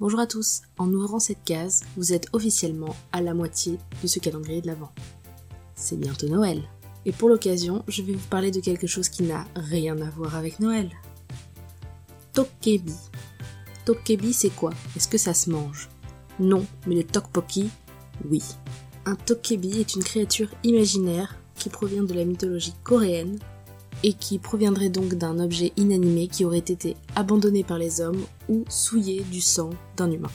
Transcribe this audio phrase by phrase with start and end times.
[0.00, 4.18] Bonjour à tous, en ouvrant cette case, vous êtes officiellement à la moitié de ce
[4.18, 4.90] calendrier de l'Avent.
[5.76, 6.60] C'est bientôt Noël.
[7.06, 10.34] Et pour l'occasion, je vais vous parler de quelque chose qui n'a rien à voir
[10.34, 10.90] avec Noël.
[12.32, 12.92] Tokebi.
[13.84, 14.72] Tokebi, c'est quoi?
[14.96, 15.88] Est-ce que ça se mange?
[16.40, 17.70] Non, mais le tokpoki,
[18.28, 18.42] oui.
[19.06, 23.38] Un tokebi est une créature imaginaire qui provient de la mythologie coréenne
[24.04, 28.64] et qui proviendrait donc d'un objet inanimé qui aurait été abandonné par les hommes ou
[28.68, 30.30] souillé du sang d'un humain.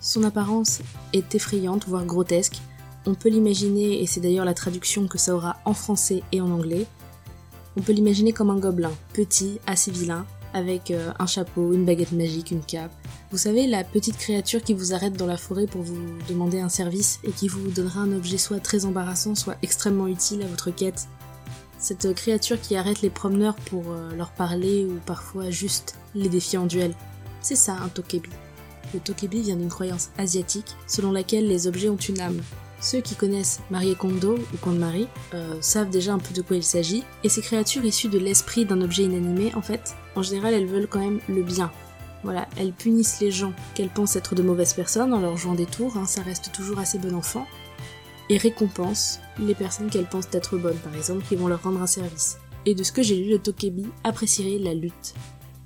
[0.00, 0.80] Son apparence
[1.14, 2.60] est effrayante, voire grotesque.
[3.06, 6.50] On peut l'imaginer, et c'est d'ailleurs la traduction que ça aura en français et en
[6.50, 6.86] anglais,
[7.78, 12.12] on peut l'imaginer comme un gobelin, petit, assez vilain, avec euh, un chapeau, une baguette
[12.12, 12.92] magique, une cape.
[13.30, 16.68] Vous savez, la petite créature qui vous arrête dans la forêt pour vous demander un
[16.68, 20.70] service et qui vous donnera un objet soit très embarrassant, soit extrêmement utile à votre
[20.70, 21.08] quête
[21.78, 26.58] cette créature qui arrête les promeneurs pour euh, leur parler ou parfois juste les défier
[26.58, 26.94] en duel.
[27.40, 28.30] C'est ça un tokebi.
[28.94, 32.40] Le tokebi vient d'une croyance asiatique selon laquelle les objets ont une âme.
[32.80, 36.56] Ceux qui connaissent Marie Kondo ou Kondo Marie euh, savent déjà un peu de quoi
[36.56, 40.54] il s'agit, et ces créatures issues de l'esprit d'un objet inanimé, en fait, en général,
[40.54, 41.72] elles veulent quand même le bien.
[42.22, 45.66] Voilà, elles punissent les gens qu'elles pensent être de mauvaises personnes en leur jouant des
[45.66, 47.46] tours, hein, ça reste toujours assez bon enfant,
[48.28, 51.86] et récompense les personnes qu'elles pensent être bonnes, par exemple, qui vont leur rendre un
[51.86, 52.38] service.
[52.64, 55.14] Et de ce que j'ai lu, le Tokebi apprécierait la lutte,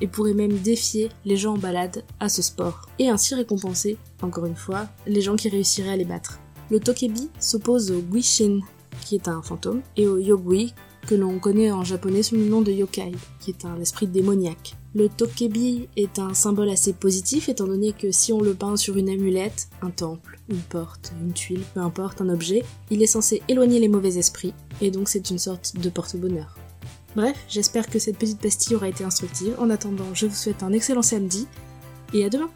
[0.00, 4.46] et pourrait même défier les gens en balade à ce sport, et ainsi récompenser, encore
[4.46, 6.40] une fois, les gens qui réussiraient à les battre.
[6.70, 8.60] Le Tokebi s'oppose au Guishin,
[9.02, 10.74] qui est un fantôme, et au Yogui,
[11.06, 14.74] que l'on connaît en japonais sous le nom de yokai, qui est un esprit démoniaque.
[14.94, 18.96] Le tokebi est un symbole assez positif étant donné que si on le peint sur
[18.96, 23.42] une amulette, un temple, une porte, une tuile, peu importe, un objet, il est censé
[23.48, 26.56] éloigner les mauvais esprits, et donc c'est une sorte de porte-bonheur.
[27.14, 29.54] Bref, j'espère que cette petite pastille aura été instructive.
[29.58, 31.46] En attendant, je vous souhaite un excellent samedi,
[32.12, 32.50] et à demain